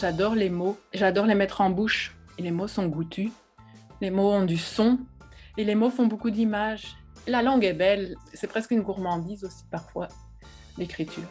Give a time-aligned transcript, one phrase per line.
[0.00, 2.16] J'adore les mots, j'adore les mettre en bouche.
[2.38, 3.32] Et les mots sont goûtus,
[4.00, 5.00] les mots ont du son,
[5.56, 6.96] et les mots font beaucoup d'images.
[7.26, 10.06] La langue est belle, c'est presque une gourmandise aussi parfois,
[10.76, 11.24] l'écriture.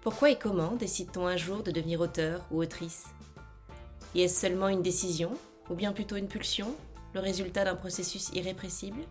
[0.00, 3.08] Pourquoi et comment décide-t-on un jour de devenir auteur ou autrice?
[4.14, 5.32] Y est-ce seulement une décision,
[5.68, 6.74] ou bien plutôt une pulsion,
[7.12, 9.02] le résultat d'un processus irrépressible?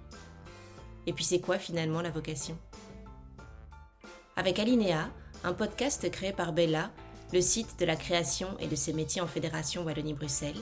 [1.05, 2.57] Et puis c'est quoi finalement la vocation?
[4.35, 5.09] Avec Alinéa,
[5.43, 6.90] un podcast créé par Bella,
[7.32, 10.60] le site de la création et de ses métiers en Fédération Wallonie-Bruxelles,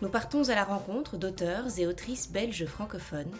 [0.00, 3.32] nous partons à la rencontre d'auteurs et autrices belges francophones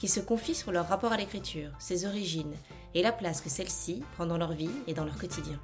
[0.00, 2.54] qui se confient sur leur rapport à l'écriture, ses origines
[2.94, 5.60] et la place que celle-ci prend dans leur vie et dans leur quotidien.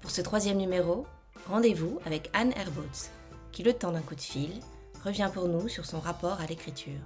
[0.00, 1.06] Pour ce troisième numéro,
[1.48, 3.10] rendez-vous avec Anne Herbots,
[3.50, 4.60] qui, le temps d'un coup de fil,
[5.04, 7.00] revient pour nous sur son rapport à l'écriture.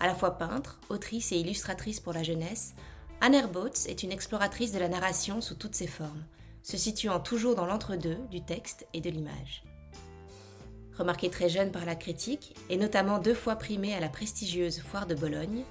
[0.00, 2.74] À la fois peintre, autrice et illustratrice pour la jeunesse,
[3.20, 6.24] Anne Herbots est une exploratrice de la narration sous toutes ses formes,
[6.62, 9.64] se situant toujours dans l'entre-deux du texte et de l'image.
[10.96, 15.06] Remarquée très jeune par la critique, et notamment deux fois primée à la prestigieuse Foire
[15.06, 15.64] de Bologne,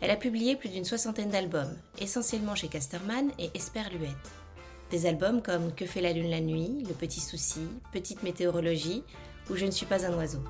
[0.00, 4.32] elle a publié plus d'une soixantaine d'albums, essentiellement chez Casterman et Esperluette.
[4.90, 9.02] Des albums comme Que fait la lune la nuit, Le petit souci, Petite météorologie
[9.50, 10.42] ou Je ne suis pas un oiseau.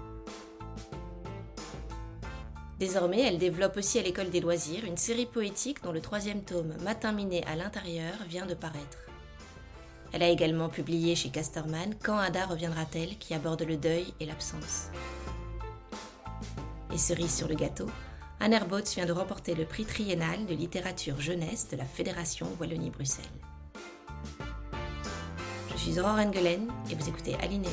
[2.84, 6.74] Désormais, elle développe aussi à l'école des loisirs une série poétique dont le troisième tome,
[6.82, 8.98] Matin miné à l'intérieur, vient de paraître.
[10.12, 14.88] Elle a également publié chez Casterman Quand Ada reviendra-t-elle qui aborde le deuil et l'absence.
[16.92, 17.86] Et cerise sur le gâteau,
[18.38, 23.24] Anne Herbots vient de remporter le prix triennal de littérature jeunesse de la Fédération Wallonie-Bruxelles.
[25.72, 27.70] Je suis Aurore Engelen et vous écoutez Alinéa.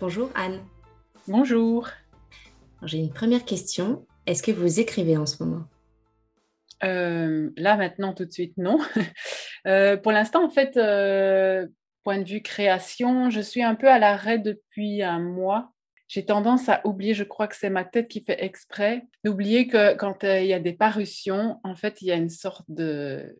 [0.00, 0.64] Bonjour Anne.
[1.28, 1.90] Bonjour.
[2.84, 4.06] J'ai une première question.
[4.24, 5.64] Est-ce que vous écrivez en ce moment?
[6.82, 8.78] Euh, Là, maintenant, tout de suite, non.
[9.66, 11.66] Euh, pour l'instant, en fait, euh,
[12.02, 15.74] point de vue création, je suis un peu à l'arrêt depuis un mois.
[16.08, 19.92] J'ai tendance à oublier, je crois que c'est ma tête qui fait exprès, d'oublier que
[19.96, 23.38] quand il y a des parutions, en fait, il y a une sorte de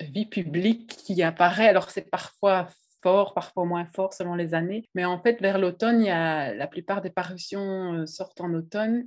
[0.00, 1.66] vie publique qui apparaît.
[1.66, 2.68] Alors, c'est parfois
[3.06, 4.82] fort, parfois moins fort selon les années.
[4.96, 9.06] Mais en fait, vers l'automne, il y a, la plupart des parutions sortent en automne.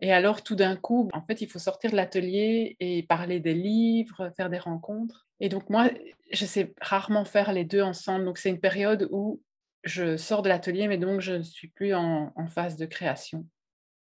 [0.00, 3.54] Et alors, tout d'un coup, en fait, il faut sortir de l'atelier et parler des
[3.54, 5.26] livres, faire des rencontres.
[5.40, 5.90] Et donc, moi,
[6.32, 8.24] je sais rarement faire les deux ensemble.
[8.24, 9.40] Donc, c'est une période où
[9.82, 13.44] je sors de l'atelier, mais donc je ne suis plus en, phase de création.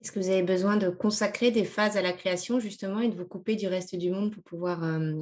[0.03, 3.15] Est-ce que vous avez besoin de consacrer des phases à la création, justement, et de
[3.15, 4.81] vous couper du reste du monde pour pouvoir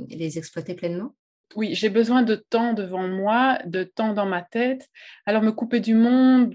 [0.09, 1.15] les exploiter pleinement?
[1.57, 4.89] Oui, j'ai besoin de temps devant moi, de temps dans ma tête.
[5.27, 6.55] Alors, me couper du monde,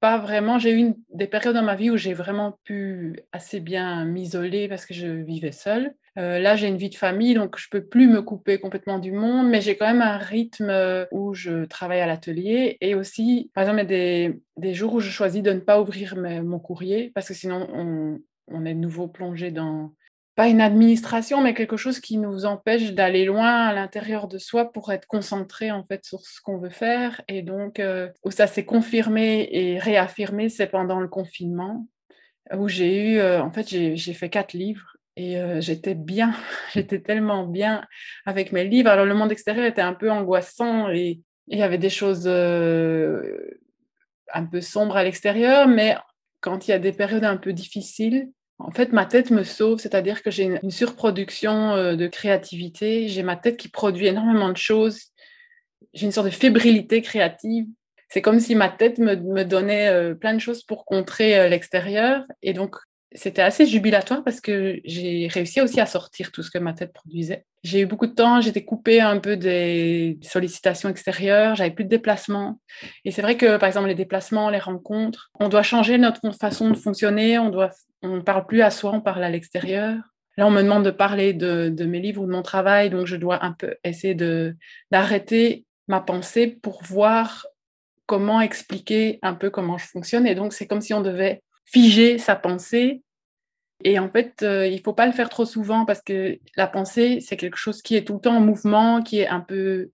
[0.00, 0.58] pas vraiment.
[0.58, 4.86] J'ai eu des périodes dans ma vie où j'ai vraiment pu assez bien m'isoler parce
[4.86, 5.94] que je vivais seule.
[6.18, 9.12] Euh, là, j'ai une vie de famille, donc je peux plus me couper complètement du
[9.12, 13.50] monde, mais j'ai quand même un rythme euh, où je travaille à l'atelier et aussi,
[13.54, 16.58] par exemple, il y a des, jours où je choisis de ne pas ouvrir mon
[16.58, 18.18] courrier parce que sinon on,
[18.48, 19.92] on est de nouveau plongé dans
[20.38, 24.70] pas une administration, mais quelque chose qui nous empêche d'aller loin à l'intérieur de soi
[24.70, 27.20] pour être concentré en fait sur ce qu'on veut faire.
[27.26, 31.88] Et donc, euh, où ça s'est confirmé et réaffirmé, c'est pendant le confinement,
[32.54, 36.32] où j'ai eu, euh, en fait, j'ai fait quatre livres et euh, j'étais bien,
[36.72, 37.84] j'étais tellement bien
[38.24, 38.90] avec mes livres.
[38.90, 43.24] Alors, le monde extérieur était un peu angoissant et il y avait des choses un
[44.46, 45.96] peu sombres à l'extérieur, mais
[46.40, 49.78] quand il y a des périodes un peu difficiles, en fait, ma tête me sauve,
[49.78, 54.56] c'est-à-dire que j'ai une, surproduction euh, de créativité, j'ai ma tête qui produit énormément de
[54.56, 55.12] choses,
[55.94, 57.66] j'ai une sorte de fébrilité créative.
[58.08, 62.24] C'est comme si ma tête me, donnait euh, plein de choses pour contrer euh, l'extérieur.
[62.42, 62.76] Et donc,
[63.12, 66.92] c'était assez jubilatoire parce que j'ai réussi aussi à sortir tout ce que ma tête
[66.92, 67.44] produisait.
[67.64, 71.88] J'ai eu beaucoup de temps, j'étais coupée un peu des sollicitations extérieures, j'avais plus de
[71.88, 72.60] déplacements.
[73.04, 76.70] Et c'est vrai que, par exemple, les déplacements, les rencontres, on doit changer notre façon
[76.70, 77.70] de fonctionner, on doit,
[78.02, 79.96] on ne parle plus à soi, on parle à l'extérieur.
[80.36, 83.16] Là, on me demande de parler de, mes livres ou de mon travail, donc je
[83.16, 84.14] dois un peu essayer
[84.90, 87.46] d'arrêter ma pensée pour voir
[88.06, 90.26] comment expliquer un peu comment je fonctionne.
[90.26, 93.02] Et donc, c'est comme si on devait figer sa pensée.
[93.84, 96.66] Et en fait, euh, il ne faut pas le faire trop souvent parce que la
[96.66, 99.90] pensée, c'est quelque chose qui est tout le temps en mouvement, qui est un peu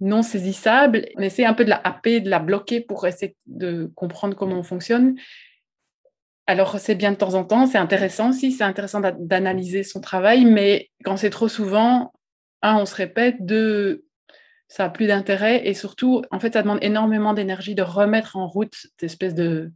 [0.00, 1.06] non saisissable.
[1.16, 4.58] On essaie un peu de la happer, de la bloquer pour essayer de comprendre comment
[4.58, 5.16] on fonctionne.
[6.46, 10.44] Alors, c'est bien de temps en temps, c'est intéressant aussi, c'est intéressant d'analyser son travail,
[10.44, 12.12] mais quand c'est trop souvent,
[12.60, 14.04] un, on se répète, deux,
[14.68, 18.46] ça n'a plus d'intérêt, et surtout, en fait, ça demande énormément d'énergie de remettre en
[18.46, 19.72] route cette espèce de,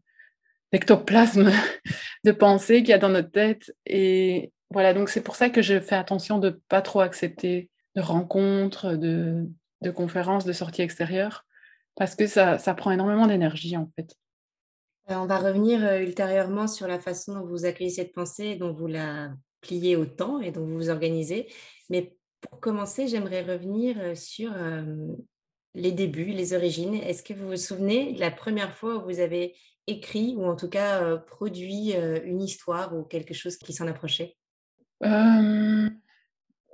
[0.72, 1.50] l'ectoplasme
[2.24, 3.72] de pensée qu'il y a dans notre tête.
[3.86, 8.02] Et voilà, donc c'est pour ça que je fais attention de pas trop accepter de
[8.02, 9.48] rencontres, de,
[9.82, 11.46] de conférences, de sorties extérieures,
[11.96, 14.14] parce que ça, ça prend énormément d'énergie en fait.
[15.10, 18.72] Euh, on va revenir euh, ultérieurement sur la façon dont vous accueillez cette pensée, dont
[18.72, 21.48] vous la pliez au temps et dont vous vous organisez.
[21.88, 24.52] Mais pour commencer, j'aimerais revenir euh, sur
[25.74, 26.94] les débuts, les origines.
[26.94, 29.54] Est-ce que vous vous souvenez de la première fois où vous avez
[29.88, 31.94] écrit ou en tout cas produit
[32.24, 34.36] une histoire ou quelque chose qui s'en approchait?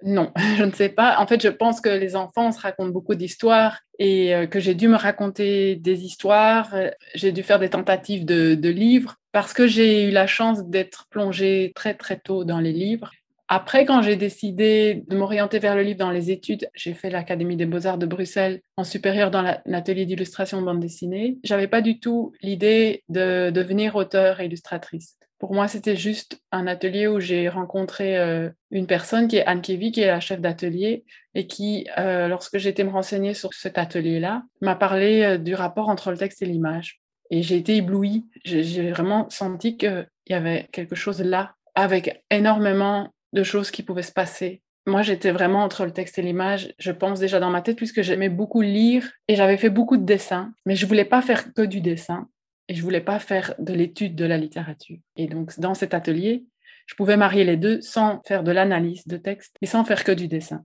[0.05, 1.19] Non, je ne sais pas.
[1.19, 4.89] En fait, je pense que les enfants se racontent beaucoup d'histoires et que j'ai dû
[4.89, 6.75] me raconter des histoires.
[7.15, 11.73] J'ai dû faire des tentatives de, livres parce que j'ai eu la chance d'être plongée
[11.75, 13.11] très très tôt dans les livres.
[13.49, 17.57] Après, quand j'ai décidé de m'orienter vers le livre dans les études, j'ai fait l'Académie
[17.57, 21.39] des beaux-arts de Bruxelles en supérieur dans l'atelier d'illustration bande dessinée.
[21.45, 25.19] J'avais pas du tout l'idée de devenir auteur et illustratrice.
[25.39, 29.61] Pour moi, c'était juste un atelier où j'ai rencontré euh, une personne qui est Anne
[29.61, 31.05] Kevy, qui est la chef d'atelier,
[31.35, 35.91] et qui, euh, lorsque j'étais me renseigner sur cet atelier-là, m'a parlé euh, du rapport
[35.91, 37.03] entre le texte et l'image.
[37.31, 38.25] Et j'ai été éblouie.
[38.45, 44.03] J'ai vraiment senti qu'il y avait quelque chose là, avec énormément de choses qui pouvaient
[44.03, 44.63] se passer.
[44.87, 46.73] Moi, j'étais vraiment entre le texte et l'image.
[46.79, 50.05] Je pense déjà dans ma tête, puisque j'aimais beaucoup lire et j'avais fait beaucoup de
[50.05, 52.29] dessins, mais je voulais pas faire que du dessin
[52.69, 54.99] et je voulais pas faire de l'étude de la littérature.
[55.17, 56.45] Et donc, dans cet atelier,
[56.87, 60.13] je pouvais marier les deux sans faire de l'analyse de texte et sans faire que
[60.13, 60.65] du dessin.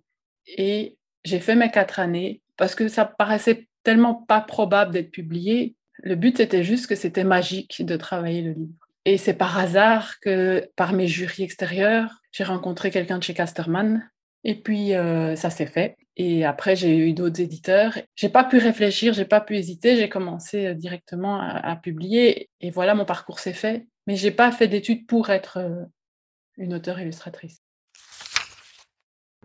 [0.58, 5.76] Et j'ai fait mes quatre années parce que ça paraissait tellement pas probable d'être publié.
[6.04, 8.89] Le but, c'était juste que c'était magique de travailler le livre.
[9.06, 14.10] Et c'est par hasard que, par mes jurys extérieurs, j'ai rencontré quelqu'un de chez Casterman.
[14.44, 15.98] Et puis, euh, ça s'est fait.
[16.16, 17.98] Et après, j'ai eu d'autres éditeurs.
[18.16, 19.96] J'ai pas pu réfléchir, j'ai pas pu hésiter.
[19.96, 22.50] J'ai commencé euh, directement à, publier.
[22.62, 23.88] Et voilà, mon parcours s'est fait.
[24.08, 25.84] Mais j'ai pas fait d'études pour être euh,
[26.58, 27.62] une auteure illustratrice.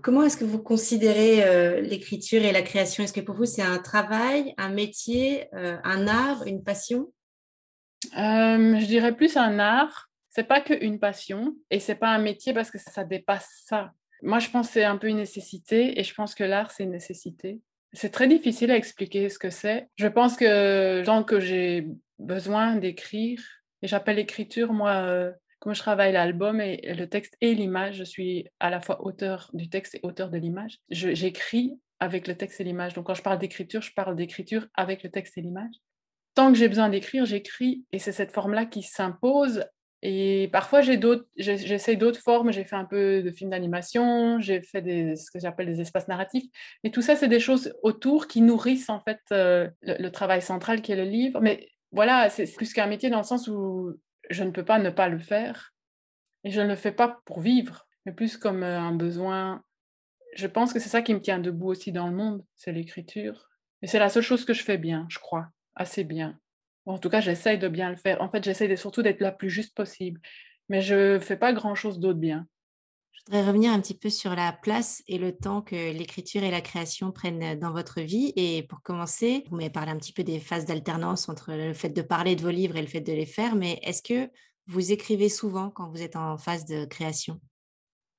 [0.02, 3.02] Comment est-ce que vous considérez l'écriture et la création?
[3.02, 7.10] Est-ce que pour vous, c'est un travail, un métier, un art, une passion?
[8.12, 10.10] Je dirais plus un art.
[10.30, 13.92] C'est pas qu'une passion et c'est pas un métier parce que ça dépasse ça.
[14.22, 16.82] Moi, je pense que c'est un peu une nécessité et je pense que l'art, c'est
[16.82, 17.60] une nécessité.
[17.92, 19.88] C'est très difficile à expliquer ce que c'est.
[19.94, 21.86] Je pense que tant que j'ai
[22.18, 23.40] besoin d'écrire,
[23.82, 25.30] et j'appelle l'écriture, moi, euh,
[25.66, 29.68] je travaille l'album et le texte et l'image, je suis à la fois auteur du
[29.68, 30.78] texte et auteur de l'image.
[30.90, 32.94] J'écris avec le texte et l'image.
[32.94, 35.74] Donc quand je parle d'écriture, je parle d'écriture avec le texte et l'image.
[36.34, 39.64] Tant que j'ai besoin d'écrire, j'écris et c'est cette forme-là qui s'impose
[40.06, 42.52] et parfois, j'essaie d'autres formes.
[42.52, 46.44] J'ai fait un peu de films d'animation, j'ai fait ce que j'appelle des espaces narratifs.
[46.84, 50.82] Mais tout ça, c'est des choses autour qui nourrissent en fait euh, le, travail central
[50.82, 51.40] qui est le livre.
[51.40, 53.98] Mais voilà, c'est plus qu'un métier dans le sens où
[54.28, 55.72] je ne peux pas ne pas le faire.
[56.44, 59.62] Et je ne le fais pas pour vivre, mais plus comme euh, un besoin.
[60.36, 63.48] Je pense que c'est ça qui me tient debout aussi dans le monde, c'est l'écriture.
[63.80, 66.38] Et c'est la seule chose que je fais bien, je crois, assez bien
[66.86, 68.20] en tout cas, j'essaye de bien le faire.
[68.20, 70.20] En fait, j'essaye surtout d'être la plus juste possible.
[70.68, 72.46] Mais je ne fais pas grand-chose d'autre bien.
[73.12, 76.50] Je voudrais revenir un petit peu sur la place et le temps que l'écriture et
[76.50, 78.32] la création prennent dans votre vie.
[78.36, 81.90] Et pour commencer, vous m'avez parlé un petit peu des phases d'alternance entre le fait
[81.90, 83.54] de parler de vos livres et le fait de les faire.
[83.54, 84.30] Mais est-ce que
[84.66, 87.40] vous écrivez souvent quand vous êtes en phase de création?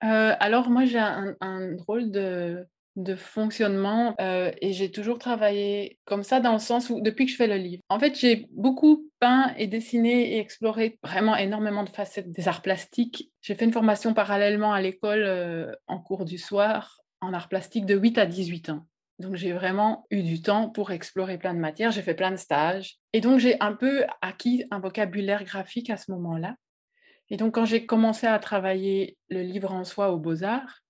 [0.04, 6.00] Euh, Alors, moi, j'ai un, un, drôle de, de fonctionnement euh, et j'ai toujours travaillé
[6.06, 7.82] comme ça dans le sens où depuis que je fais le livre.
[7.90, 12.62] En fait, j'ai beaucoup peint et dessiné et exploré vraiment énormément de facettes des arts
[12.62, 13.32] plastiques.
[13.42, 17.86] J'ai fait une formation parallèlement à l'école euh, en cours du soir en arts plastiques
[17.86, 18.86] de 8 à 18 ans.
[19.20, 22.36] Donc j'ai vraiment eu du temps pour explorer plein de matières, j'ai fait plein de
[22.38, 26.56] stages et donc j'ai un peu acquis un vocabulaire graphique à ce moment-là.
[27.30, 30.82] Et donc quand j'ai commencé à travailler le livre en soi aux beaux-arts,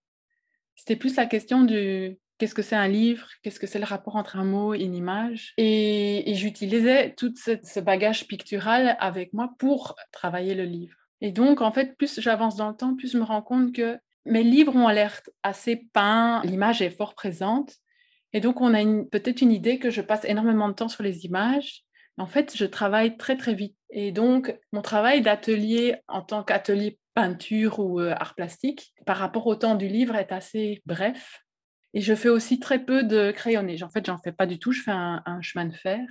[0.76, 4.16] c'était plus la question du qu'est-ce que c'est un livre, qu'est-ce que c'est le rapport
[4.16, 5.54] entre un mot et une image.
[5.58, 10.96] Et, j'utilisais tout ce, bagage pictural avec moi pour travailler le livre.
[11.22, 13.98] Et donc, en fait, plus j'avance dans le temps, plus je me rends compte que
[14.26, 17.76] mes livres ont l'air assez peints, l'image est fort présente.
[18.34, 21.26] Et donc, on a peut-être une idée que je passe énormément de temps sur les
[21.26, 21.84] images.
[22.18, 23.78] En fait, je travaille très, très vite.
[23.90, 29.48] Et donc, mon travail d'atelier en tant qu'atelier peinture ou euh, art plastique, par rapport
[29.48, 31.44] au temps du livre, est assez bref.
[31.96, 33.82] Et je fais aussi très peu de crayonnage.
[33.82, 34.72] En fait, j'en fais pas du tout.
[34.72, 36.06] Je fais un, chemin de fer.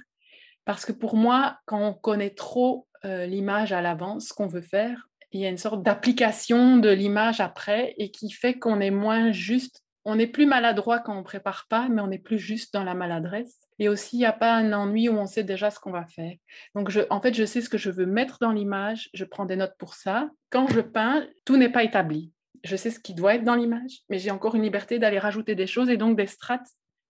[0.65, 5.09] Parce que pour moi, quand on connaît trop euh, l'image à l'avance, qu'on veut faire,
[5.31, 9.31] il y a une sorte d'application de l'image après et qui fait qu'on est moins
[9.31, 12.85] juste on n'est plus maladroit quand on prépare pas, mais on est plus juste dans
[12.85, 13.69] la maladresse.
[13.79, 16.07] Et aussi, il n'y a pas un ennui où on sait déjà ce qu'on va
[16.07, 16.35] faire.
[16.75, 19.57] Donc, en fait, je sais ce que je veux mettre dans l'image, je prends des
[19.57, 20.31] notes pour ça.
[20.51, 22.33] Quand je peins, tout n'est pas établi.
[22.63, 25.55] Je sais ce qui doit être dans l'image, mais j'ai encore une liberté d'aller rajouter
[25.55, 26.69] des choses et donc des strates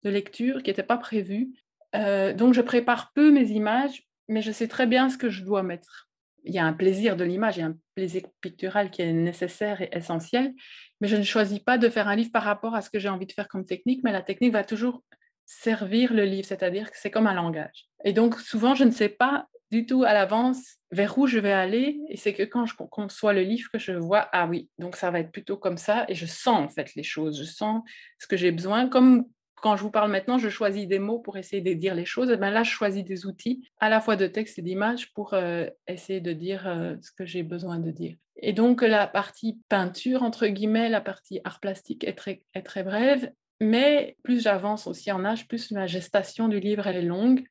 [0.04, 1.50] de lecture qui n'étaient pas prévues.
[1.94, 5.44] Euh, donc, je prépare peu mes images, mais je sais très bien ce que je
[5.44, 6.10] dois mettre.
[6.44, 9.12] Il y a un plaisir de l'image, il y a un plaisir pictural qui est
[9.12, 10.54] nécessaire et essentiel,
[11.00, 13.09] mais je ne choisis pas de faire un livre par rapport à ce que j'ai
[13.09, 15.02] envie de faire comme technique, mais la technique va toujours
[15.47, 17.87] servir le livre, c'est-à-dire que c'est comme un langage.
[18.04, 21.52] Et donc, souvent, je ne sais pas du tout à l'avance vers où je vais
[21.52, 24.97] aller, et c'est que quand je conçois le livre que je vois, ah oui, donc
[24.97, 27.82] ça va être plutôt comme ça, et je sens en fait les choses, je sens
[28.18, 29.26] ce que j'ai besoin, comme
[29.61, 32.31] quand je vous parle maintenant, je choisis des mots pour essayer de dire les choses.
[32.31, 35.35] Et ben là, je choisis des outils à la fois de texte et d'image pour
[35.35, 38.17] euh, essayer de dire euh, ce que j'ai besoin de dire.
[38.37, 42.83] Et donc, la partie peinture, entre guillemets, la partie art plastique est très, est très
[42.83, 43.33] brève.
[43.61, 47.45] Mais plus j'avance aussi en âge, plus la gestation du livre, elle est longue.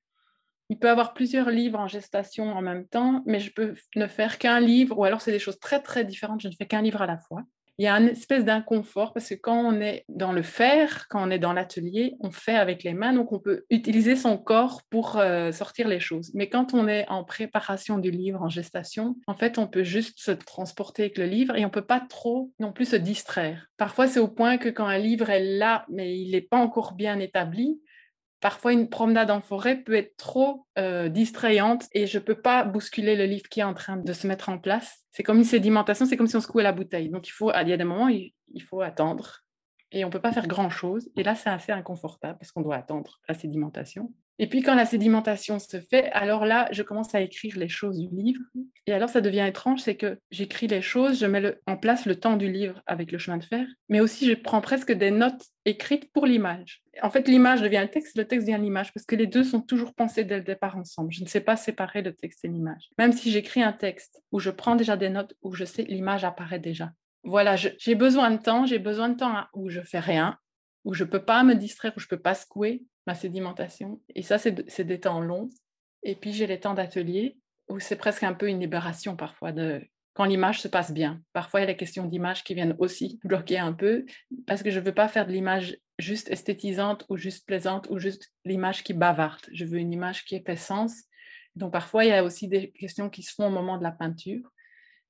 [0.70, 4.08] Il peut y avoir plusieurs livres en gestation en même temps, mais je peux ne
[4.08, 6.82] faire qu'un livre, ou alors c'est des choses très très différentes, je ne fais qu'un
[6.82, 7.44] livre à la fois
[7.80, 11.26] il y a une espèce d'inconfort parce que quand on est dans le faire, quand
[11.26, 14.82] on est dans l'atelier, on fait avec les mains, donc on peut utiliser son corps
[14.90, 16.30] pour euh, sortir les choses.
[16.34, 20.20] Mais quand on est en préparation du livre, en gestation, en fait, on peut juste
[20.20, 23.68] se transporter avec le livre et on peut pas trop non plus se distraire.
[23.78, 26.96] Parfois, c'est au point que quand un livre est là, mais il n'est pas encore
[26.96, 27.80] bien établi,
[28.40, 32.64] Parfois, une promenade en forêt peut être trop euh, distrayante et je ne peux pas
[32.64, 35.00] bousculer le livre qui est en train de se mettre en place.
[35.12, 37.10] C'est comme une sédimentation, c'est comme si on secouait la bouteille.
[37.10, 39.44] Donc, il, faut, il y a des moments où il faut attendre
[39.92, 41.10] et on ne peut pas faire grand-chose.
[41.16, 44.14] Et là, c'est assez inconfortable parce qu'on doit attendre la sédimentation.
[44.42, 48.00] Et puis quand la sédimentation se fait, alors là, je commence à écrire les choses
[48.00, 48.42] du livre.
[48.88, 52.16] Et alors ça devient étrange, c'est que j'écris les choses, je mets en place le
[52.16, 55.44] temps du livre avec le chemin de fer, mais aussi je prends presque des notes
[55.66, 56.82] écrites pour l'image.
[57.02, 59.60] En fait, l'image devient le texte, le texte devient l'image, parce que les deux sont
[59.60, 61.12] toujours pensés dès le départ ensemble.
[61.12, 62.90] Je ne sais pas séparer le texte et l'image.
[62.98, 66.24] Même si j'écris un texte où je prends déjà des notes, où je sais l'image
[66.24, 66.92] apparaît déjà.
[67.24, 70.38] Voilà, j'ai besoin de temps, j'ai besoin de temps où je fais rien,
[70.86, 74.02] où je peux pas me distraire, où je peux pas secouer ma sédimentation.
[74.16, 75.50] Et ça, c'est des temps longs.
[76.04, 79.82] Et puis, j'ai les temps d'atelier où c'est presque un peu une libération parfois de
[80.14, 81.22] quand l'image se passe bien.
[81.34, 84.06] Parfois, il y a les questions d'image qui viennent aussi bloquer un peu
[84.48, 88.32] parce que je veux pas faire de l'image juste esthétisante ou juste plaisante ou juste
[88.46, 89.46] l'image qui bavarde.
[89.54, 91.04] Je veux une image qui ait sens.
[91.56, 93.92] Donc, parfois, il y a aussi des questions qui se font au moment de la
[93.92, 94.52] peinture.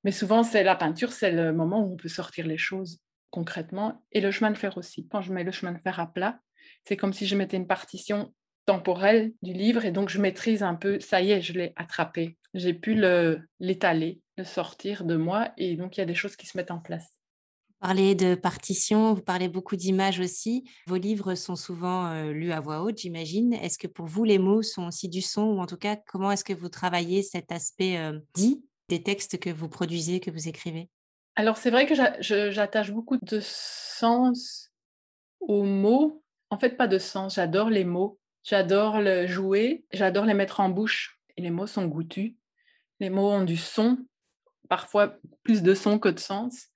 [0.04, 3.00] Mais souvent, c'est la peinture, c'est le moment où on peut sortir les choses
[3.32, 4.04] concrètement.
[4.12, 5.08] Et le chemin de fer aussi.
[5.08, 6.40] Quand je mets le chemin de fer à plat,
[6.86, 8.34] c'est comme si je mettais une partition
[8.66, 12.38] temporelle du livre et donc je maîtrise un peu, ça y est, je l'ai attrapé.
[12.54, 13.02] J'ai pu
[13.60, 16.72] l'étaler, le, sortir de moi et donc il y a des choses qui se mettent
[16.72, 17.08] en place.
[17.68, 20.70] Vous parlez de partition, vous parlez beaucoup d'images aussi.
[20.86, 23.54] Vos livres sont souvent euh, lus à voix haute, j'imagine.
[23.54, 26.32] Est-ce que pour vous, les mots sont aussi du son ou en tout cas, comment
[26.32, 28.64] est-ce que vous travaillez cet aspect euh, dit?
[28.90, 30.90] Des textes que vous produisez, que vous écrivez?
[31.36, 34.72] Alors c'est vrai que j'attache beaucoup de sens
[35.40, 37.36] aux mots en fait, pas de sens.
[37.36, 38.20] J'adore les mots.
[38.44, 39.86] J'adore le jouer.
[39.92, 41.20] J'adore les mettre en bouche.
[41.38, 42.36] Et les mots sont goûtus.
[43.00, 43.98] Les mots ont du son,
[44.68, 46.68] parfois plus de son que de sens.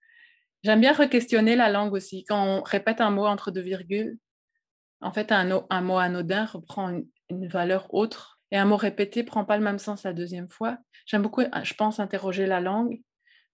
[0.63, 2.23] J'aime bien re-questionner la langue aussi.
[2.23, 4.17] Quand on répète un mot entre deux virgules,
[5.01, 5.45] en fait, un,
[5.81, 10.03] mot anodin reprend une, valeur autre et un mot répété prend pas le même sens
[10.03, 10.77] la deuxième fois.
[11.05, 13.01] J'aime beaucoup, je pense, interroger la langue,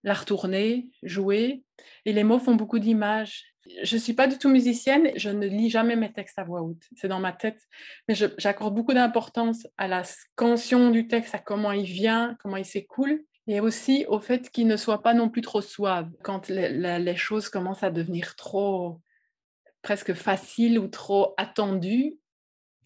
[0.03, 1.63] la retourner, jouer.
[2.05, 3.49] Et les mots font beaucoup d'images
[3.83, 6.61] je ne suis pas du tout musicienne, je ne lis jamais mes textes à voix
[6.61, 7.59] haute, c'est dans ma tête,
[8.07, 12.65] mais j'accorde beaucoup d'importance à la scansion du texte, à comment il vient, comment il
[12.65, 16.09] s'écoule, et aussi au fait qu'il ne soit pas non plus trop suave.
[16.23, 19.01] Quand les, choses commencent à devenir trop
[19.81, 22.17] presque faciles ou trop attendues,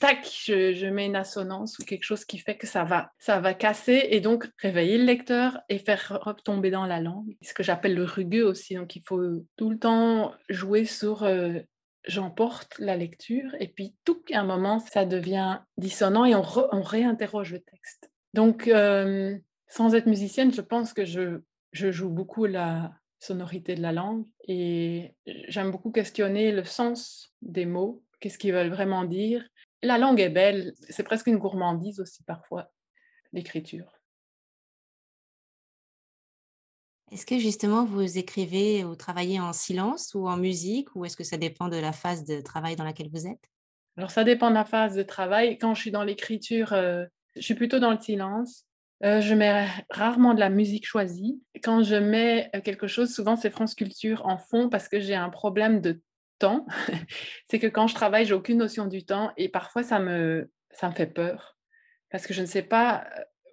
[0.04, 3.54] tac, je, mets une assonance ou quelque chose qui fait que ça va, ça va
[3.54, 7.38] casser et donc réveiller le lecteur et faire retomber dans la langue.
[7.42, 8.76] Ce que j'appelle le rugueux aussi.
[8.76, 9.22] Donc il faut
[9.56, 11.58] tout le temps jouer sur euh,
[12.06, 16.42] j'emporte la lecture et puis tout à un moment ça devient dissonant et on,
[16.82, 18.12] réinterroge le texte.
[18.34, 19.38] Donc euh,
[19.70, 21.40] sans être musicienne, je pense que je,
[21.72, 25.16] je joue beaucoup la sonorité de la langue et
[25.48, 29.46] j'aime beaucoup questionner le sens des mots qu'est-ce qu'ils veulent vraiment dire
[29.84, 32.72] la langue est belle, c'est presque une gourmandise aussi parfois,
[33.32, 34.00] l'écriture.
[37.12, 41.24] Est-ce que justement vous écrivez ou travaillez en silence ou en musique ou est-ce que
[41.24, 43.52] ça dépend de la phase de travail dans laquelle vous êtes?
[43.98, 45.60] Alors ça dépend de la phase de travail.
[45.60, 48.66] Quand je suis dans l'écriture, euh, je suis plutôt dans le silence.
[49.04, 51.40] Euh, je mets rarement de la musique choisie.
[51.62, 55.14] Quand je mets euh, quelque chose, souvent c'est France Culture en fond parce que j'ai
[55.14, 56.02] un problème de
[57.50, 60.90] c'est que quand je travaille, j'ai aucune notion du temps et parfois ça me, ça
[60.90, 61.58] me fait peur
[62.14, 63.08] parce que je ne sais pas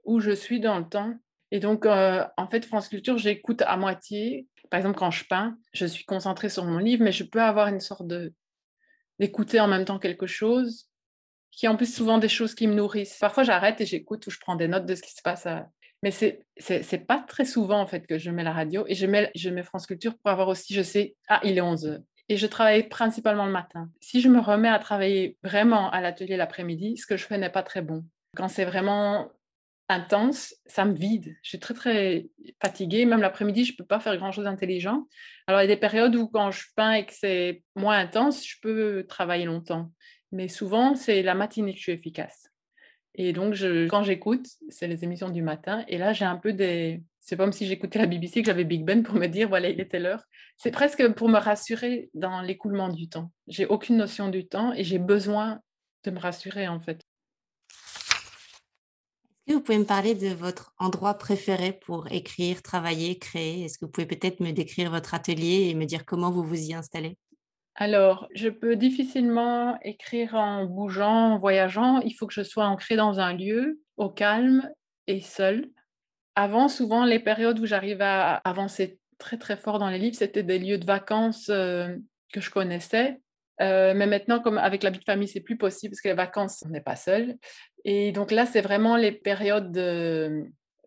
[0.04, 1.14] où je suis dans le temps.
[1.50, 4.46] Et donc, en fait, France Culture, j'écoute à moitié.
[4.70, 7.68] Par exemple, quand je peins, je suis concentrée sur mon livre, mais je peux avoir
[7.68, 8.04] une sorte
[9.18, 10.90] d'écouter en même temps quelque chose
[11.50, 13.18] qui en plus souvent des choses qui me nourrissent.
[13.18, 15.48] Parfois, j'arrête et j'écoute ou je prends des notes de ce qui se passe.
[16.02, 19.06] Mais c'est c'est pas très souvent en fait que je mets la radio et je
[19.06, 22.00] mets, je mets France Culture pour avoir aussi, je sais, ah, il est 11 heures.
[22.30, 23.90] Et je travaille principalement le matin.
[24.00, 27.50] Si je me remets à travailler vraiment à l'atelier l'après-midi, ce que je fais n'est
[27.50, 28.04] pas très bon.
[28.36, 29.32] Quand c'est vraiment
[29.88, 31.36] intense, ça me vide.
[31.42, 32.28] Je suis très, très
[32.62, 33.04] fatiguée.
[33.04, 35.08] Même l'après-midi, je ne peux pas faire grand-chose d'intelligent.
[35.48, 38.46] Alors, il y a des périodes où, quand je peins et que c'est moins intense,
[38.46, 39.90] je peux travailler longtemps.
[40.30, 42.48] Mais souvent, c'est la matinée que je suis efficace.
[43.16, 43.56] Et donc,
[43.90, 45.84] quand j'écoute, c'est les émissions du matin.
[45.88, 47.02] Et là, j'ai un peu des.
[47.20, 49.80] C'est comme si j'écoutais la BBC, que j'avais Big Ben pour me dire, voilà, il
[49.80, 50.24] était l'heure.
[50.56, 53.30] C'est presque pour me rassurer dans l'écoulement du temps.
[53.46, 55.60] J'ai aucune notion du temps et j'ai besoin
[56.04, 57.02] de me rassurer, en fait.
[59.46, 63.64] Est-ce que vous pouvez me parler de votre endroit préféré pour écrire, travailler, créer?
[63.64, 66.60] Est-ce que vous pouvez peut-être me décrire votre atelier et me dire comment vous vous
[66.60, 67.16] y installez?
[67.74, 72.00] Alors, je peux difficilement écrire en bougeant, en voyageant.
[72.00, 74.70] Il faut que je sois ancrée dans un lieu, au calme
[75.06, 75.70] et seul.
[76.40, 80.42] Avant, souvent, les périodes où j'arrivais à avancer très très fort dans les livres, c'était
[80.42, 81.94] des lieux de vacances euh,
[82.32, 83.20] que je connaissais.
[83.60, 86.14] Euh, mais maintenant, comme avec la vie de famille, c'est plus possible parce que les
[86.14, 87.36] vacances, on n'est pas seul.
[87.84, 89.76] Et donc là, c'est vraiment les périodes,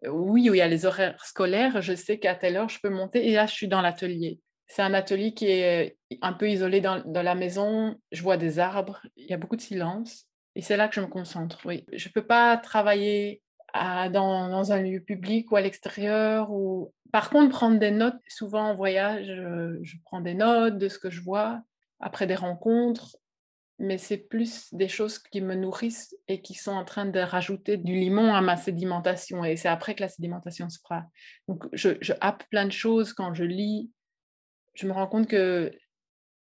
[0.07, 1.83] oui, où il y a les horaires scolaires.
[1.83, 4.39] Je sais qu'à telle heure, je peux monter et là, je suis dans l'atelier.
[4.65, 7.95] C'est un atelier qui est un peu isolé dans, la maison.
[8.11, 10.25] Je vois des arbres, il y a beaucoup de silence.
[10.55, 11.85] Et c'est là que je me concentre, oui.
[11.93, 13.43] Je ne peux pas travailler
[13.73, 16.51] dans, un lieu public ou à l'extérieur.
[16.51, 16.93] Ou...
[17.11, 19.27] Par contre, prendre des notes, souvent en voyage,
[19.81, 21.61] je, prends des notes de ce que je vois
[21.99, 23.17] après des rencontres.
[23.79, 27.75] Mais c'est plus des choses qui me nourrissent et qui sont en train de rajouter
[27.75, 29.43] du limon à ma sédimentation.
[29.43, 31.05] Et c'est après que la sédimentation se fera.
[31.47, 33.89] Donc, je, je happe plein de choses quand je lis
[34.73, 35.71] je me rends compte que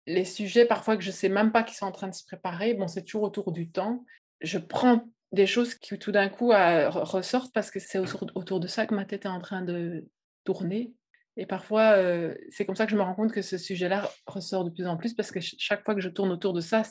[0.07, 2.25] les sujets, parfois que je ne sais même pas qu'ils sont en train de se
[2.25, 4.05] préparer, bon, c'est toujours autour du temps.
[4.41, 8.87] Je prends des choses qui tout d'un coup ressortent parce que c'est autour, de ça
[8.87, 10.07] que ma tête est en train de
[10.45, 10.93] tourner.
[11.37, 14.65] Et parfois, euh, c'est comme ça que je me rends compte que ce sujet-là ressort
[14.65, 16.83] de plus en plus parce que chaque fois que je tourne autour de ça,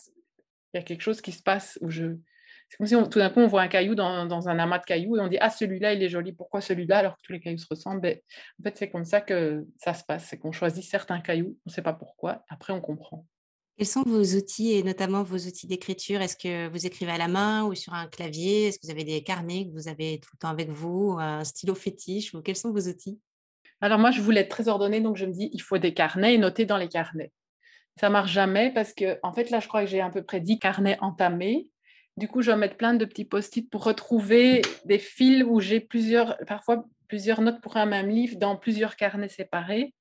[0.73, 2.15] il y a quelque chose qui se passe où je,
[2.69, 5.17] c'est comme si tout d'un coup on voit un caillou dans, un amas de cailloux
[5.17, 7.57] et on dit Ah, celui-là, il est joli, pourquoi celui-là alors que tous les cailloux
[7.57, 8.17] se ressemblent ben,
[8.59, 11.69] En fait, c'est comme ça que ça se passe c'est qu'on choisit certains cailloux, on
[11.69, 13.25] ne sait pas pourquoi, après on comprend.
[13.77, 16.21] Quels sont vos outils et notamment vos outils d'écriture?
[16.21, 18.67] Est-ce que vous écrivez à la main ou sur un clavier?
[18.67, 21.43] Est-ce que vous avez des carnets que vous avez tout le temps avec vous Un
[21.43, 23.19] stylo fétiche Quels sont vos outils?
[23.79, 26.33] Alors moi, je voulais être très ordonnée, donc je me dis il faut des carnets
[26.33, 27.31] et noter dans les carnets.
[27.99, 30.39] Ça marche jamais parce que, en fait, là, je crois que j'ai à peu près
[30.39, 31.69] 10 carnets entamés
[32.17, 35.79] du coup, je vais mettre plein de petits post-it pour retrouver des fils où j'ai
[35.79, 39.93] plusieurs, parfois plusieurs notes pour un même livre dans plusieurs carnets séparés.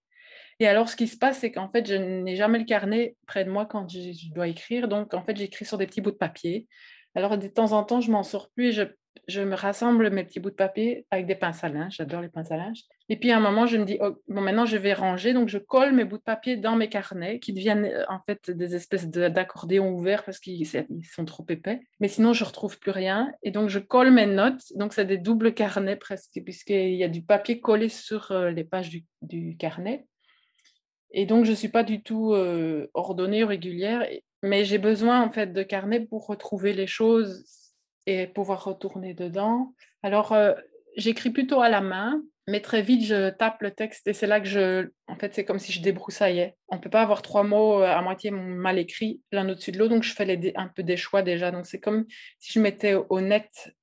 [0.61, 3.45] Et alors, ce qui se passe, c'est qu'en fait, je n'ai jamais le carnet près
[3.45, 4.89] de moi quand je, dois écrire.
[4.89, 6.67] Donc, en fait, j'écris sur des petits bouts de papier.
[7.15, 8.89] Alors, de temps en temps, je m'en sors plus et
[9.29, 11.97] je me rassemble mes petits bouts de papier avec des pinces à linge.
[11.97, 12.83] J'adore les pinces à linge.
[13.09, 15.33] Et puis à un moment, je me dis, oh, bon, maintenant je vais ranger.
[15.33, 18.51] Donc je colle mes bouts de papier dans mes carnets qui deviennent euh, en fait
[18.51, 21.81] des espèces d'accordéons ouverts parce qu'ils sont trop épais.
[22.01, 23.33] Mais sinon, je retrouve plus rien.
[23.43, 24.63] Et donc je colle mes notes.
[24.77, 28.65] Donc c'est des doubles carnets presque, puisqu'il y a du papier collé sur euh, les
[28.65, 28.91] pages
[29.23, 30.07] du, carnet.
[31.19, 34.07] Et donc je ne suis pas du tout euh, ordonnée ou régulière.
[34.43, 37.43] Mais j'ai besoin en fait de carnets pour retrouver les choses
[38.05, 39.75] et pouvoir retourner dedans.
[40.03, 40.53] Alors, euh,
[40.97, 44.41] j'écris plutôt à la main, mais très vite, je tape le texte et c'est là
[44.41, 44.91] que je...
[45.09, 46.55] En fait, c'est comme si je débroussaillais.
[46.69, 49.79] On ne peut pas avoir trois mots euh, à moitié mal écrits l'un au-dessus de
[49.79, 51.51] l'autre, donc je fais les, un peu des choix déjà.
[51.51, 52.05] Donc, c'est comme
[52.39, 53.75] si je mettais au net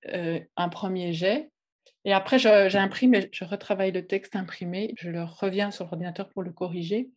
[0.56, 1.50] un premier jet.
[2.06, 4.94] Et après, j'imprime et je retravaille le texte imprimé.
[4.98, 7.10] Je le reviens sur l'ordinateur pour le corriger.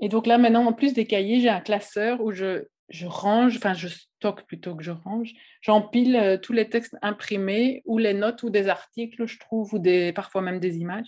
[0.00, 3.56] Et donc là, maintenant, en plus des cahiers, j'ai un classeur où je, je range,
[3.56, 8.14] enfin je stocke plutôt que je range, j'empile euh, tous les textes imprimés ou les
[8.14, 11.06] notes ou des articles, je trouve, ou des, parfois même des images.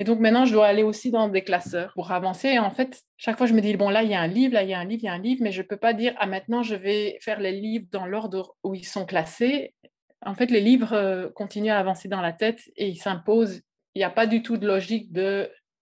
[0.00, 2.48] Et donc maintenant, je dois aller aussi dans des classeurs pour avancer.
[2.48, 4.54] Et en fait, chaque fois, je me dis, bon, là, il y a un livre,
[4.54, 5.76] là, il y a un livre, il y a un livre, mais je ne peux
[5.76, 9.74] pas dire, ah, maintenant, je vais faire les livres dans l'ordre où ils sont classés.
[10.24, 13.60] En fait, les livres euh, continuent à avancer dans la tête et ils s'imposent.
[13.94, 15.50] Il n'y a pas du tout de logique de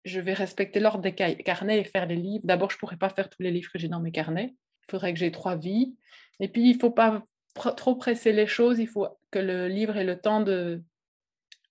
[0.04, 2.46] je vais respecter l'ordre des carnets et faire les livres.
[2.46, 4.56] D'abord, je ne pourrais pas faire tous les livres que j'ai dans mes carnets
[4.88, 5.96] il faudrait que j'ai trois vies.
[6.40, 9.98] Et puis, il ne faut pas trop presser les choses, il faut que le livre
[9.98, 10.82] ait le temps de,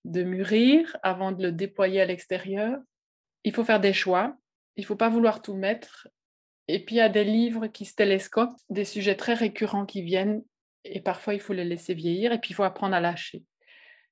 [0.05, 2.79] de mûrir avant de le déployer à l'extérieur.
[3.43, 4.37] Il faut faire des choix,
[4.75, 6.07] il ne faut pas vouloir tout mettre.
[6.67, 10.03] Et puis il y a des livres qui se télescopent, des sujets très récurrents qui
[10.03, 10.43] viennent,
[10.83, 13.43] et parfois il faut les laisser vieillir, et puis il faut apprendre à lâcher.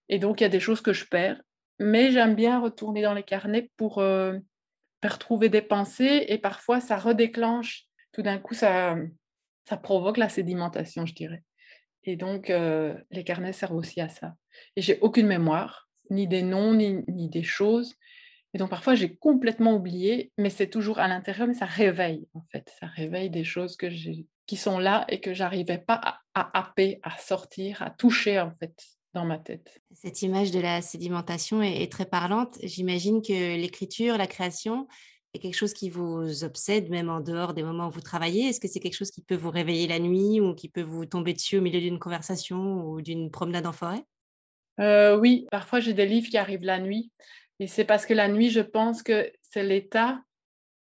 [0.10, 1.41] Et donc il y a des choses que je perds,
[1.80, 4.38] mais j'aime bien retourner dans les carnets pour euh,
[5.04, 8.98] retrouver des pensées, et parfois ça redéclenche, tout d'un coup ça,
[9.82, 11.44] provoque la sédimentation, je dirais.
[12.04, 14.36] Et donc euh, les carnets servent aussi à ça.
[14.76, 17.96] Et j'ai aucune mémoire, ni des noms, ni, des choses.
[18.54, 22.42] Et donc parfois j'ai complètement oublié, mais c'est toujours à l'intérieur, mais ça réveille en
[22.42, 26.02] fait, ça réveille des choses qui sont là et que j'arrivais pas
[26.34, 29.82] à, happer, à sortir, à toucher en fait dans ma tête.
[29.93, 32.58] Cette image de la sédimentation est, très parlante.
[32.63, 34.88] J'imagine que l'écriture, la création
[35.34, 38.50] est quelque chose qui vous obsède même en dehors des moments où vous travaillez.
[38.50, 41.06] Est-ce que c'est quelque chose qui peut vous réveiller la nuit ou qui peut vous
[41.06, 44.04] tomber dessus au milieu d'une conversation ou d'une promenade en forêt?
[44.80, 47.12] Euh, Oui, parfois j'ai des livres qui arrivent la nuit
[47.60, 50.22] et c'est parce que la nuit, je pense que c'est l'état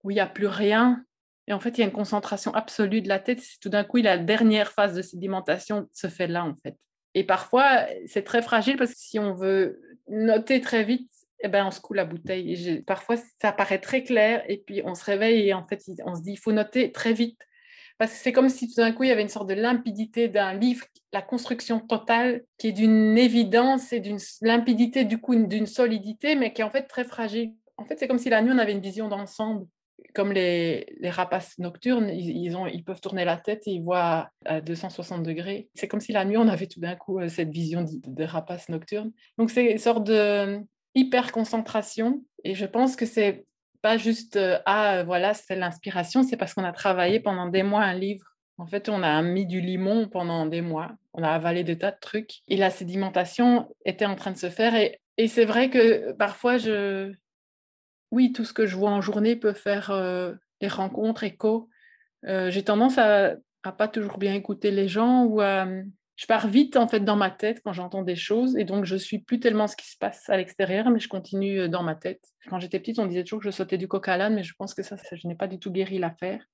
[0.04, 1.06] où il n'y a plus rien.
[1.48, 3.44] Et en fait, il y a une concentration absolue de la tête.
[3.62, 6.78] Tout d'un coup, la dernière phase de sédimentation se fait là, en fait.
[7.16, 11.12] Et parfois, c'est très fragile parce que si on veut noter très vite,
[11.44, 12.82] eh ben, on se coule la bouteille.
[12.88, 16.22] parfois, ça paraît très clair et puis on se réveille et en fait, on se
[16.22, 17.40] dit, il faut noter très vite.
[17.98, 20.28] Parce que c'est comme si tout d'un coup, il y avait une sorte de limpidité
[20.28, 25.68] d'un livre, la construction totale, qui est d'une évidence et d'une limpidité, du coup, d'une
[25.68, 27.54] solidité, mais qui est en fait très fragile.
[27.78, 29.68] En fait, c'est comme si la nuit, on avait une vision d'ensemble.
[30.14, 35.70] Comme les, rapaces nocturnes, ils, peuvent tourner la tête et ils voient à 260 degrés.
[35.74, 38.70] C'est comme si la nuit, on avait tout d'un coup euh, cette vision des rapaces
[38.70, 39.12] nocturnes.
[39.38, 40.60] Donc, c'est une sorte de
[40.96, 42.24] hyper concentration.
[42.44, 43.46] Et je pense que c'est
[43.84, 47.94] pas juste ah voilà c'est l'inspiration, c'est parce qu'on a travaillé pendant des mois un
[47.94, 48.26] livre.
[48.58, 51.92] En fait, on a mis du limon pendant des mois, on a avalé des tas
[51.92, 56.14] de trucs et la sédimentation était en train de se faire et c'est vrai que
[56.14, 57.14] parfois je
[58.14, 59.92] oui tout ce que je vois en journée peut faire
[60.62, 61.70] des rencontres écho.
[62.24, 65.68] J'ai tendance à, à pas toujours bien écouter les gens ou à
[66.16, 68.96] je pars vite en fait dans ma tête quand j'entends des choses et donc je
[68.96, 71.96] suis plus tellement ce qui se passe à l'extérieur, mais je continue euh, dans ma
[71.96, 72.24] tête.
[72.50, 74.54] Quand j'étais petite, on disait toujours que je sautais du coq à l'âne, mais je
[74.56, 76.46] pense que ça, je n'ai pas du tout guéri l'affaire.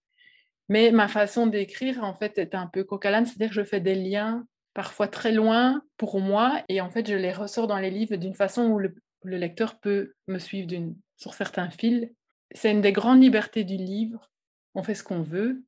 [0.69, 3.63] Mais ma façon d'écrire en fait est un peu coq à l'âne, c'est-à-dire que je
[3.63, 7.79] fais des liens parfois très loin pour moi et en fait je les ressors dans
[7.79, 10.71] les livres d'une façon où le, le lecteur peut me suivre
[11.17, 12.09] sur certains fils.
[12.51, 14.31] C'est une des grandes libertés du livre.
[14.75, 15.63] On fait ce qu'on veut,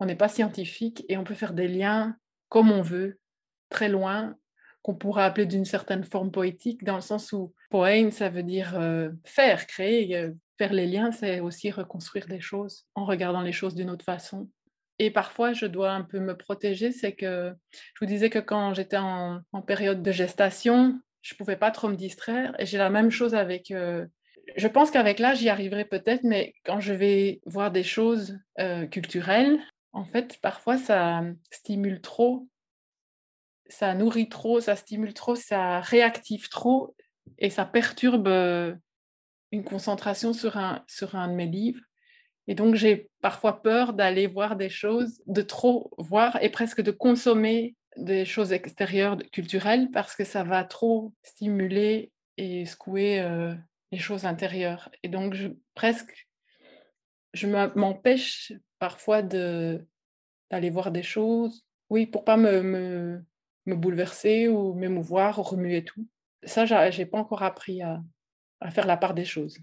[0.00, 2.16] on n'est pas scientifique et on peut faire des liens
[2.48, 3.18] comme on veut
[3.68, 4.36] très loin,
[4.82, 8.78] qu'on pourrait appeler d'une certaine forme poétique, dans le sens où poème, ça veut dire
[8.78, 10.16] euh, faire, créer.
[10.16, 14.04] Euh, faire les liens, c'est aussi reconstruire des choses en regardant les choses d'une autre
[14.04, 14.48] façon.
[14.98, 16.92] Et parfois, je dois un peu me protéger.
[16.92, 21.72] C'est que je vous disais que quand j'étais en, période de gestation, je pouvais pas
[21.72, 22.54] trop me distraire.
[22.60, 23.72] Et j'ai la même chose avec.
[23.72, 24.06] Euh,
[24.56, 28.38] je pense qu'avec l'âge, j'y arriverai peut-être, mais quand je vais voir des choses
[28.90, 29.58] culturelles,
[29.92, 32.46] en fait, parfois, ça stimule trop
[33.68, 36.94] ça nourrit trop, ça stimule trop, ça réactive trop
[37.38, 38.74] et ça perturbe euh,
[39.52, 41.80] une concentration sur un, sur un de mes livres.
[42.46, 46.90] Et donc, j'ai parfois peur d'aller voir des choses, de trop voir et presque de
[46.90, 53.54] consommer des choses extérieures, culturelles, parce que ça va trop stimuler et secouer euh,
[53.92, 54.90] les choses intérieures.
[55.02, 56.28] Et donc, je, presque,
[57.32, 63.22] je m'empêche parfois d'aller voir des choses, oui, pour pas me,
[63.66, 66.06] me bouleverser ou m'émouvoir, remuer tout.
[66.44, 68.02] Ça, je n'ai pas encore appris à,
[68.70, 69.58] faire la part des choses.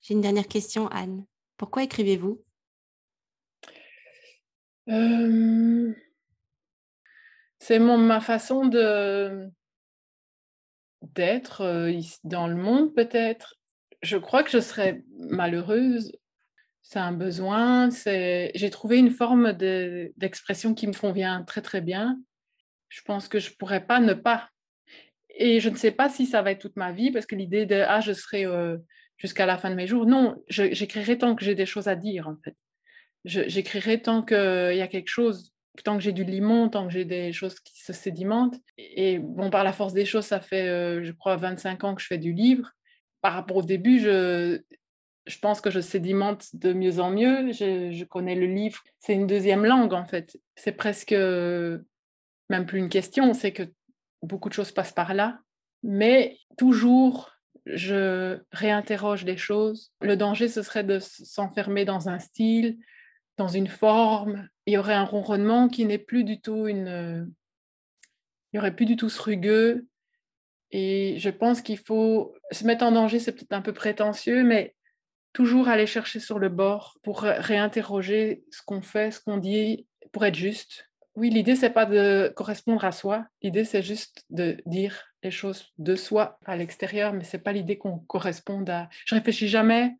[0.00, 1.24] J'ai une dernière question, Anne.
[1.56, 2.42] Pourquoi écrivez-vous?
[7.62, 9.48] C'est ma façon de
[11.02, 13.56] d'être euh, dans le monde, peut-être.
[14.02, 16.12] Je crois que je serais malheureuse.
[16.82, 17.88] C'est un besoin.
[17.90, 22.18] J'ai trouvé une forme d'expression qui me convient très très bien
[22.92, 24.50] je pense que je pourrais pas ne pas.
[25.30, 27.64] Et je ne sais pas si ça va être toute ma vie, parce que l'idée
[27.64, 28.76] de ah, je serai euh,
[29.16, 32.28] jusqu'à la fin de mes jours, non, j'écrirai tant que j'ai des choses à dire,
[32.28, 32.54] en fait.
[33.24, 35.54] J'écrirai tant qu'il y a quelque chose,
[35.84, 38.56] tant que j'ai du limon, tant que j'ai des choses qui se sédimentent.
[38.78, 42.02] Et bon, par la force des choses, ça fait, euh, je crois, 25 ans que
[42.02, 42.70] je fais du livre.
[43.20, 44.60] Par rapport au début, je,
[45.26, 47.52] je pense que je sédimente de mieux en mieux.
[47.52, 48.82] Je, je connais le livre.
[48.98, 50.38] C'est une deuxième langue, en fait.
[50.56, 51.14] C'est presque
[52.52, 53.62] même plus une question, c'est que
[54.22, 55.40] beaucoup de choses passent par là,
[55.82, 57.30] mais toujours
[57.64, 59.92] je réinterroge les choses.
[60.00, 62.78] Le danger, ce serait de s'enfermer dans un style,
[63.36, 64.48] dans une forme.
[64.66, 67.32] Il y aurait un ronronnement qui n'est plus du tout une...
[68.52, 69.86] Il n'y aurait plus du tout ce rugueux.
[70.70, 74.74] Et je pense qu'il faut se mettre en danger, c'est peut-être un peu prétentieux, mais
[75.32, 80.24] toujours aller chercher sur le bord pour réinterroger ce qu'on fait, ce qu'on dit, pour
[80.24, 80.88] être juste.
[81.14, 83.26] Oui, l'idée, c'est pas de correspondre à soi.
[83.42, 87.76] L'idée, c'est juste de dire les choses de soi à l'extérieur, mais c'est pas l'idée
[87.76, 88.88] qu'on corresponde à.
[89.04, 89.94] Je réfléchis jamais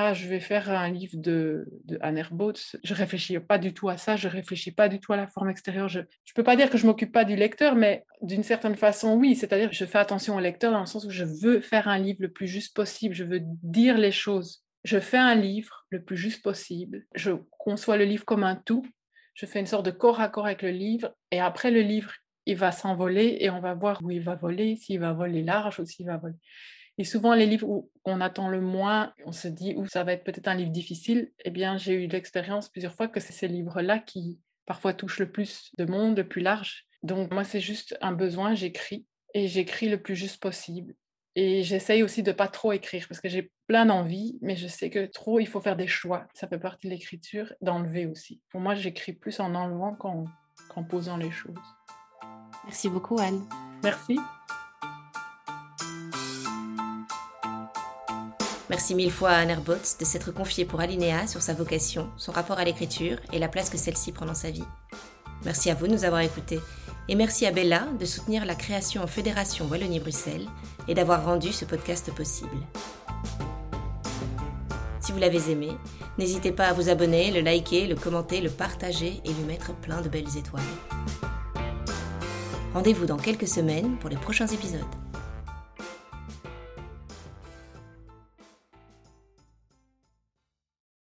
[0.00, 2.22] ah, je vais faire un livre de, de Anne
[2.84, 5.50] Je réfléchis pas du tout à ça, je réfléchis pas du tout à la forme
[5.50, 5.88] extérieure.
[5.88, 6.04] Je ne
[6.36, 9.34] peux pas dire que je m'occupe pas du lecteur, mais d'une certaine façon, oui.
[9.34, 11.98] C'est-à-dire que je fais attention au lecteur dans le sens où je veux faire un
[11.98, 13.12] livre le plus juste possible.
[13.12, 14.62] Je veux dire les choses.
[14.84, 17.04] Je fais un livre le plus juste possible.
[17.16, 18.86] Je conçois le livre comme un tout.
[19.34, 21.12] Je fais une sorte de corps à corps avec le livre.
[21.32, 22.12] Et après le livre,
[22.46, 25.80] il va s'envoler et on va voir où il va voler, s'il va voler large
[25.80, 26.36] ou s'il va voler.
[26.98, 30.12] Et souvent, les livres où on attend le moins, on se dit, où ça va
[30.12, 33.46] être peut-être un livre difficile, eh bien, j'ai eu l'expérience plusieurs fois que c'est ces
[33.46, 36.86] livres-là qui parfois touchent le plus de monde, le plus large.
[37.04, 40.94] Donc, moi, c'est juste un besoin, j'écris et j'écris le plus juste possible.
[41.36, 44.90] Et j'essaye aussi de pas trop écrire parce que j'ai plein d'envie, mais je sais
[44.90, 46.26] que trop, il faut faire des choix.
[46.34, 48.42] Ça fait partie de l'écriture, d'enlever aussi.
[48.50, 51.54] Pour moi, j'écris plus en enlevant qu'en posant les choses.
[52.64, 53.48] Merci beaucoup, Anne.
[53.84, 54.18] Merci.
[58.78, 62.60] Merci mille fois à Anne de s'être confiée pour Alinéa sur sa vocation, son rapport
[62.60, 64.62] à l'écriture et la place que celle-ci prend dans sa vie.
[65.44, 66.60] Merci à vous de nous avoir écoutés.
[67.08, 70.46] Et merci à Bella de soutenir la création en Fédération Wallonie-Bruxelles
[70.86, 72.56] et d'avoir rendu ce podcast possible.
[75.00, 75.70] Si vous l'avez aimé,
[76.16, 80.02] n'hésitez pas à vous abonner, le liker, le commenter, le partager et lui mettre plein
[80.02, 80.62] de belles étoiles.
[82.74, 85.07] Rendez-vous dans quelques semaines pour les prochains épisodes.